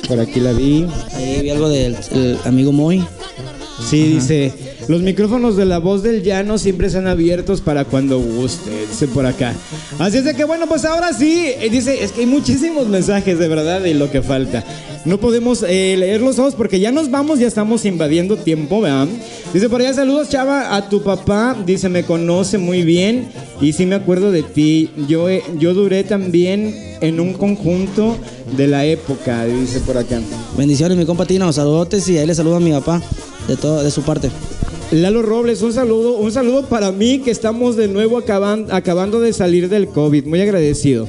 [0.07, 0.87] Por aquí la vi.
[1.13, 3.03] Ahí vi algo del el amigo Moy.
[3.91, 4.53] Sí, dice,
[4.87, 9.25] los micrófonos de la voz del llano siempre están abiertos para cuando guste, dice por
[9.25, 9.53] acá.
[9.99, 13.37] Así es de que bueno, pues ahora sí, eh, dice, es que hay muchísimos mensajes
[13.37, 14.63] de verdad y lo que falta.
[15.03, 19.09] No podemos eh, leerlos todos porque ya nos vamos, ya estamos invadiendo tiempo, ¿verdad?
[19.53, 23.27] Dice por allá, saludos Chava a tu papá, dice, me conoce muy bien
[23.59, 24.89] y sí me acuerdo de ti.
[25.09, 28.17] Yo, eh, yo duré también en un conjunto
[28.55, 30.21] de la época, dice por acá.
[30.57, 33.01] Bendiciones, mi compa Tino, saludotes y ahí le saludo a mi papá
[33.47, 34.29] de, todo, de su parte.
[34.91, 39.31] Lalo Robles, un saludo, un saludo para mí que estamos de nuevo acaban- acabando de
[39.31, 40.25] salir del COVID.
[40.25, 41.07] Muy agradecido.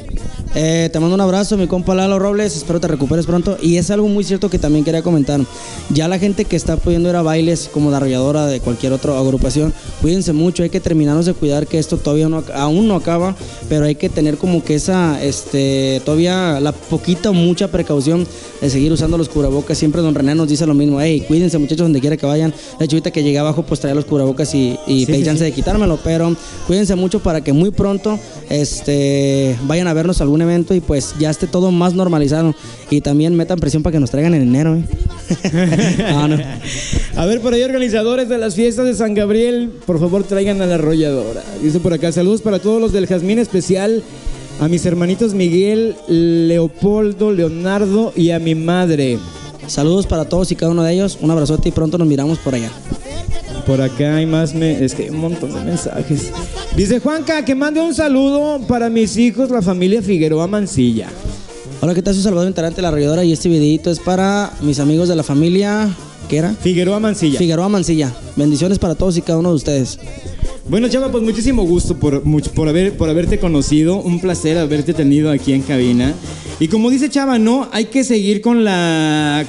[0.55, 2.57] Eh, te mando un abrazo, mi compa Lalo Robles.
[2.57, 3.57] Espero te recuperes pronto.
[3.63, 5.41] Y es algo muy cierto que también quería comentar.
[5.91, 9.19] Ya la gente que está pudiendo ir a bailes como la arrolladora de cualquier otra
[9.19, 10.63] agrupación, cuídense mucho.
[10.63, 13.35] Hay que terminarnos de cuidar que esto todavía no, aún no acaba,
[13.69, 18.27] pero hay que tener como que esa, este, todavía la poquita o mucha precaución
[18.61, 19.79] de seguir usando los cubrebocas.
[19.79, 21.01] Siempre Don René nos dice lo mismo.
[21.01, 22.53] Hey, cuídense muchachos donde quiera que vayan.
[22.79, 25.25] De hecho, ahorita que llegué abajo, pues traía los cubrebocas y, y Sí, pedí sí,
[25.25, 25.51] chance sí.
[25.51, 26.37] de quitármelo, pero
[26.67, 28.19] cuídense mucho para que muy pronto
[28.51, 32.55] este, vayan a vernos a algún evento y pues ya esté todo más normalizado.
[32.91, 34.77] Y también metan presión para que nos traigan en enero.
[34.77, 34.85] ¿eh?
[36.13, 36.37] No, no.
[37.17, 40.67] A ver, por ahí, organizadores de las fiestas de San Gabriel, por favor traigan a
[40.67, 41.43] la arrolladora.
[41.63, 44.03] Dice por acá, saludos para todos los del Jazmín Especial,
[44.61, 49.19] a mis hermanitos Miguel, Leopoldo, Leonardo y a mi madre.
[49.67, 51.19] Saludos para todos y cada uno de ellos.
[51.21, 52.71] Un abrazote y pronto nos miramos por allá.
[53.67, 56.33] Por acá hay más, me- es que hay un montón de mensajes.
[56.77, 61.09] Dice Juanca, que mande un saludo para mis hijos, la familia Figueroa Mancilla.
[61.81, 62.15] Hola, ¿qué tal?
[62.15, 65.89] Soy Salvador Interante, la arrolladora y este videito es para mis amigos de la familia...
[66.29, 66.55] ¿Qué era?
[66.55, 67.39] Figueroa Mancilla.
[67.39, 68.13] Figueroa Mancilla.
[68.37, 69.99] Bendiciones para todos y cada uno de ustedes.
[70.69, 72.23] Bueno, Chava, pues muchísimo gusto por,
[72.55, 73.97] por, haber, por haberte conocido.
[73.97, 76.15] Un placer haberte tenido aquí en cabina.
[76.61, 79.45] Y como dice Chava, no, hay que seguir con la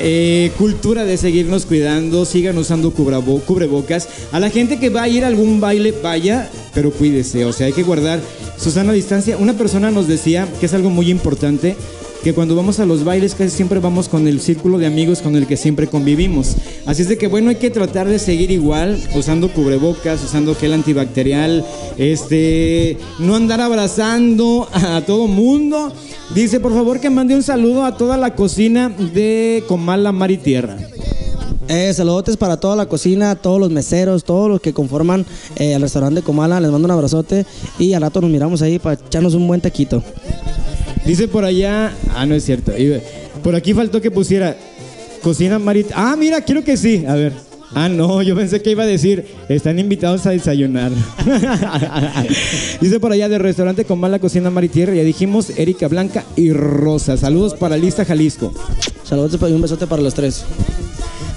[0.00, 2.24] eh, cultura de seguirnos cuidando.
[2.24, 4.08] Sigan usando cubrebocas.
[4.32, 7.44] A la gente que va a ir a algún baile, vaya, pero cuídese.
[7.44, 8.20] O sea, hay que guardar
[8.56, 9.36] su sana distancia.
[9.36, 11.76] Una persona nos decía que es algo muy importante
[12.22, 15.34] que cuando vamos a los bailes casi siempre vamos con el círculo de amigos con
[15.34, 16.56] el que siempre convivimos.
[16.86, 20.72] Así es de que bueno, hay que tratar de seguir igual, usando cubrebocas, usando gel
[20.72, 21.64] antibacterial,
[21.98, 25.92] este, no andar abrazando a todo mundo.
[26.34, 30.38] Dice, por favor, que mande un saludo a toda la cocina de Comala Mar y
[30.38, 30.78] Tierra.
[31.68, 35.82] Eh, saludotes para toda la cocina, todos los meseros, todos los que conforman eh, el
[35.82, 36.60] restaurante Comala.
[36.60, 37.46] Les mando un abrazote
[37.78, 40.02] y al rato nos miramos ahí para echarnos un buen taquito.
[41.04, 42.72] Dice por allá, ah, no es cierto.
[43.42, 44.56] Por aquí faltó que pusiera
[45.22, 45.88] cocina Marit.
[45.94, 47.04] Ah, mira, quiero que sí.
[47.06, 47.32] A ver.
[47.74, 50.92] Ah, no, yo pensé que iba a decir, están invitados a desayunar.
[52.80, 56.24] Dice por allá del restaurante con mala cocina Mar y Tierra, ya dijimos, Erika Blanca
[56.36, 57.16] y Rosa.
[57.16, 58.52] Saludos para Lista Jalisco.
[59.04, 60.44] Saludos y un besote para los tres.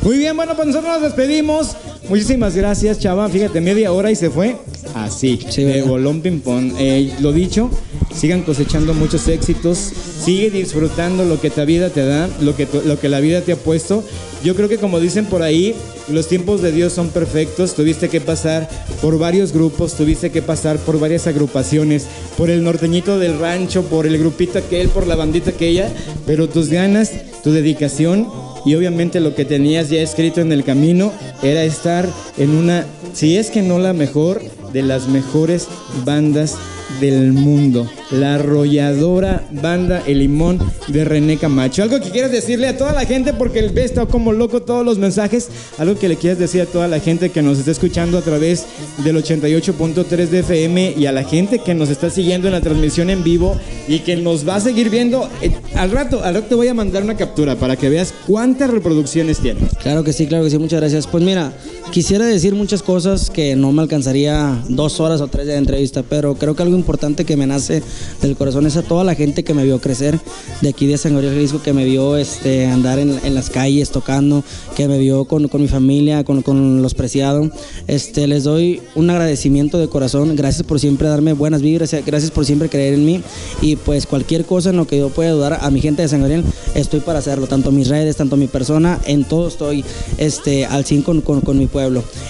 [0.01, 1.75] Muy bien, bueno, pues nosotros nos despedimos.
[2.09, 3.27] Muchísimas gracias, chava.
[3.29, 4.55] Fíjate, media hora y se fue
[4.93, 6.73] así, Sí, bolón ping pong.
[6.77, 7.69] Eh, lo dicho,
[8.15, 9.77] sigan cosechando muchos éxitos.
[10.23, 13.41] Sigue disfrutando lo que la vida te da, lo que, tu- lo que la vida
[13.41, 14.03] te ha puesto.
[14.43, 15.73] Yo creo que como dicen por ahí,
[16.07, 17.73] los tiempos de Dios son perfectos.
[17.73, 18.69] Tuviste que pasar
[19.01, 22.05] por varios grupos, tuviste que pasar por varias agrupaciones,
[22.37, 25.91] por el norteñito del rancho, por el grupito aquel, por la bandita aquella,
[26.27, 27.11] pero tus ganas,
[27.43, 28.27] tu dedicación
[28.65, 31.11] y obviamente lo que tenías ya escrito en el camino
[31.43, 34.41] era estar en una, si es que no la mejor,
[34.73, 35.67] de las mejores
[36.03, 36.55] bandas
[36.99, 37.89] del mundo.
[38.11, 41.83] La arrolladora banda El Limón de René Camacho.
[41.83, 44.85] Algo que quieras decirle a toda la gente, porque el ve está como loco todos
[44.85, 45.49] los mensajes.
[45.77, 48.65] Algo que le quieras decir a toda la gente que nos está escuchando a través
[49.03, 53.09] del 88.3 de FM y a la gente que nos está siguiendo en la transmisión
[53.09, 55.29] en vivo y que nos va a seguir viendo.
[55.41, 58.69] Eh, al rato, al rato te voy a mandar una captura para que veas cuántas
[58.69, 59.61] reproducciones tiene.
[59.81, 61.07] Claro que sí, claro que sí, muchas gracias.
[61.07, 61.53] Pues mira,
[61.91, 66.35] quisiera decir muchas cosas que no me alcanzaría dos horas o tres de entrevista, pero
[66.35, 67.83] creo que algo importante que me nace
[68.21, 70.19] del corazón es a toda la gente que me vio crecer
[70.61, 73.91] de aquí de San Gabriel Jalisco, que me vio este, andar en, en las calles
[73.91, 74.43] tocando,
[74.75, 77.49] que me vio con, con mi familia, con, con los preciados.
[77.87, 80.35] Este, les doy un agradecimiento de corazón.
[80.35, 83.21] Gracias por siempre darme buenas vibras, gracias por siempre creer en mí.
[83.61, 86.19] Y pues cualquier cosa en lo que yo pueda ayudar a mi gente de San
[86.19, 87.47] Gabriel, estoy para hacerlo.
[87.47, 89.83] Tanto mis redes, tanto mi persona, en todo estoy
[90.17, 91.67] este, al 100 con, con, con mi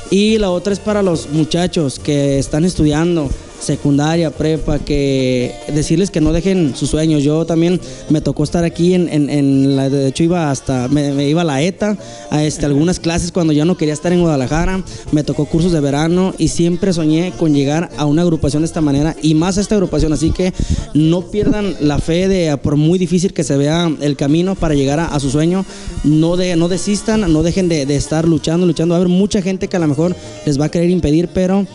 [0.09, 3.29] Y la otra es para los muchachos que están estudiando
[3.65, 7.23] secundaria, prepa, que decirles que no dejen sus sueños.
[7.23, 11.11] Yo también me tocó estar aquí en, en, en la, de hecho iba hasta, me,
[11.11, 11.97] me iba a la ETA,
[12.29, 15.79] a este, algunas clases cuando ya no quería estar en Guadalajara, me tocó cursos de
[15.79, 19.61] verano y siempre soñé con llegar a una agrupación de esta manera y más a
[19.61, 20.53] esta agrupación, así que
[20.93, 24.99] no pierdan la fe de, por muy difícil que se vea el camino para llegar
[24.99, 25.65] a, a su sueño,
[26.03, 28.93] no, de, no desistan, no dejen de, de estar luchando, luchando.
[28.93, 31.65] Va a haber mucha gente que a lo mejor les va a querer impedir, pero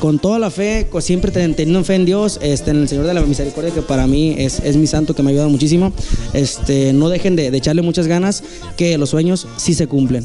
[0.00, 3.06] con toda la fe, con- siempre ten- teniendo fe en Dios, este, en el Señor
[3.06, 5.92] de la Misericordia, que para mí es, es mi santo, que me ha ayudado muchísimo.
[6.32, 8.42] Este, no dejen de, de echarle muchas ganas,
[8.76, 10.24] que los sueños sí se cumplen.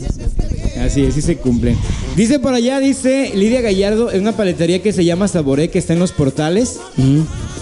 [0.81, 1.77] Así es, sí se cumplen.
[2.15, 5.93] Dice por allá, dice Lidia Gallardo, en una paletería que se llama Saboré, que está
[5.93, 6.79] en los portales.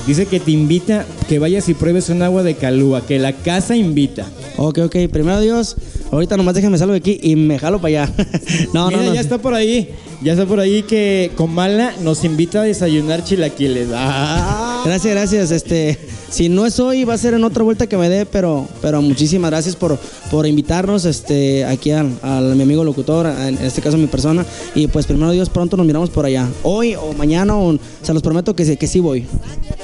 [0.07, 3.75] Dice que te invita que vayas y pruebes un agua de calúa, que la casa
[3.75, 4.27] invita.
[4.57, 5.75] Ok, ok, primero Dios,
[6.11, 8.13] ahorita nomás déjenme salgo de aquí y me jalo para allá.
[8.73, 9.13] no, Mira, no, no.
[9.15, 9.89] ya está por ahí.
[10.21, 13.87] Ya está por ahí que Comala nos invita a desayunar chilaquiles.
[13.93, 14.81] Ah.
[14.85, 15.51] Gracias, gracias.
[15.51, 15.97] Este,
[16.29, 19.01] si no es hoy, va a ser en otra vuelta que me dé, pero, pero
[19.01, 19.97] muchísimas gracias por,
[20.29, 24.45] por invitarnos este, aquí a, a mi amigo locutor, en este caso mi persona.
[24.75, 26.47] Y pues primero Dios, pronto nos miramos por allá.
[26.63, 29.25] Hoy o mañana, o, se los prometo que, sí- que sí voy.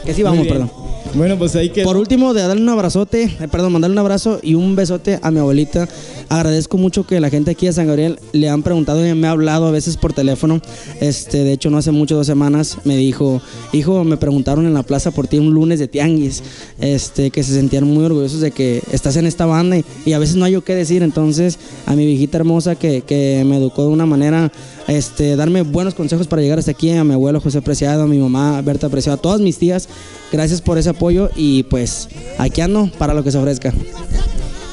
[0.06, 0.72] Que sí vamos, perdón.
[1.16, 1.84] Bueno, pues ahí que.
[1.84, 5.32] Por último, de darle un abrazote, eh, perdón, mandarle un abrazo y un besote a
[5.32, 5.88] mi abuelita.
[6.30, 9.32] Agradezco mucho que la gente aquí de San Gabriel le han preguntado y me ha
[9.32, 10.62] hablado a veces por teléfono.
[11.02, 13.42] Este, de hecho, no hace mucho, dos semanas, me dijo,
[13.72, 16.44] hijo, me preguntaron en la plaza por ti un lunes de tianguis,
[16.80, 20.20] este, que se sentían muy orgullosos de que estás en esta banda y, y a
[20.20, 21.02] veces no hay yo qué decir.
[21.02, 21.58] Entonces,
[21.88, 24.52] a mi viejita hermosa que, que me educó de una manera,
[24.88, 28.20] este, darme buenos consejos para llegar hasta aquí, a mi abuelo José Preciado, a mi
[28.20, 29.90] mamá Berta Preciado, a todas mis tías,
[30.32, 33.74] gracias por ese apoyo y pues aquí ando para lo que se ofrezca.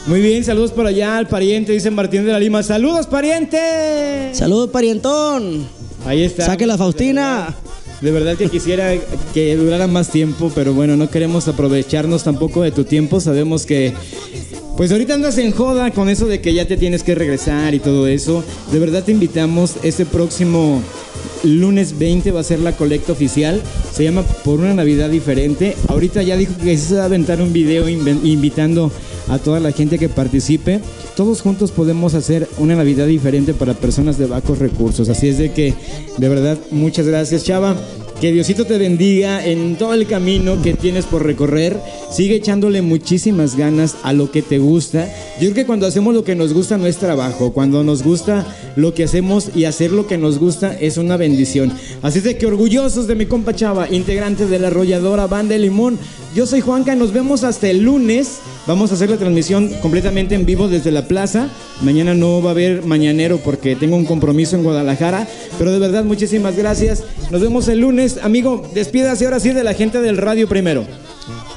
[0.06, 2.62] Muy bien, saludos por allá al pariente, dice Martín de la Lima.
[2.62, 4.30] ¡Saludos, pariente!
[4.32, 5.66] Saludos, parientón.
[6.04, 6.46] Ahí está.
[6.46, 7.54] Saque la Faustina.
[8.00, 8.92] De verdad que quisiera
[9.32, 13.20] que durara más tiempo, pero bueno, no queremos aprovecharnos tampoco de tu tiempo.
[13.20, 13.94] Sabemos que,
[14.76, 17.80] pues ahorita andas en joda con eso de que ya te tienes que regresar y
[17.80, 18.44] todo eso.
[18.70, 20.82] De verdad te invitamos este próximo
[21.42, 23.62] lunes 20 va a ser la colecta oficial.
[23.92, 25.76] Se llama Por una Navidad diferente.
[25.88, 28.90] Ahorita ya dijo que se va a aventar un video invitando
[29.28, 30.80] a toda la gente que participe.
[31.16, 35.08] Todos juntos podemos hacer una Navidad diferente para personas de bajos recursos.
[35.08, 35.74] Así es de que,
[36.18, 37.76] de verdad, muchas gracias, Chava.
[38.20, 41.78] Que Diosito te bendiga en todo el camino que tienes por recorrer.
[42.10, 45.06] Sigue echándole muchísimas ganas a lo que te gusta.
[45.34, 47.52] Yo creo que cuando hacemos lo que nos gusta no es trabajo.
[47.52, 48.46] Cuando nos gusta
[48.76, 51.72] lo que hacemos y hacer lo que nos gusta es una bendición.
[52.02, 55.60] Así es de que orgullosos de mi compa Chava, integrante de la arrolladora Banda de
[55.60, 55.98] Limón.
[56.34, 58.38] Yo soy Juanca, nos vemos hasta el lunes.
[58.66, 61.48] Vamos a hacer la transmisión completamente en vivo desde la plaza.
[61.82, 65.26] Mañana no va a haber mañanero porque tengo un compromiso en Guadalajara.
[65.58, 67.04] Pero de verdad, muchísimas gracias.
[67.30, 68.18] Nos vemos el lunes.
[68.22, 70.84] Amigo, despídase ahora sí de la gente del radio primero.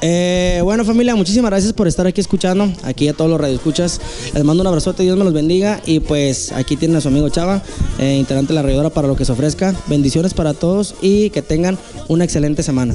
[0.02, 4.00] Eh, bueno familia, muchísimas gracias por estar aquí escuchando, aquí a todos los radioescuchas.
[4.32, 7.28] Les mando un abrazote, Dios me los bendiga y pues aquí tienen a su amigo
[7.28, 7.62] Chava,
[7.98, 9.74] eh, integrante de la rayadora para lo que se ofrezca.
[9.86, 11.78] Bendiciones para todos y que tengan
[12.08, 12.94] una excelente semana.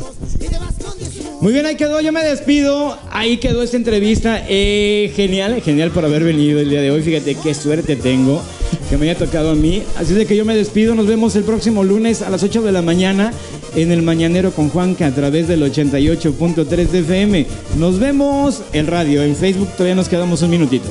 [1.41, 2.97] Muy bien, ahí quedó, yo me despido.
[3.12, 4.43] Ahí quedó esta entrevista.
[4.47, 7.03] Eh, genial, genial por haber venido el día de hoy.
[7.03, 8.41] Fíjate qué suerte tengo
[8.90, 9.84] que me haya tocado a mí.
[9.96, 10.96] Así de que yo me despido.
[10.96, 13.34] Nos vemos el próximo lunes a las 8 de la mañana
[13.76, 17.48] en el Mañanero con Juanca a través del 88.3 de FM.
[17.78, 19.24] Nos vemos en radio.
[19.24, 20.88] En Facebook todavía nos quedamos un minutito.